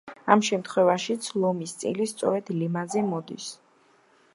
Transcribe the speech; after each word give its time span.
ამ 0.35 0.39
შემთხვევაშიც 0.47 1.27
ლომის 1.43 1.75
წილი 1.83 2.09
სწორედ 2.15 2.53
ლიმაზე 2.63 3.09
მოდის. 3.15 3.53